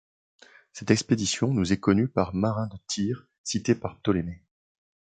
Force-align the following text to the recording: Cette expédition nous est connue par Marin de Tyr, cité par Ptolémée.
Cette 0.73 0.89
expédition 0.89 1.53
nous 1.53 1.73
est 1.73 1.79
connue 1.79 2.07
par 2.07 2.33
Marin 2.33 2.65
de 2.65 2.77
Tyr, 2.87 3.27
cité 3.43 3.75
par 3.75 3.99
Ptolémée. 3.99 4.41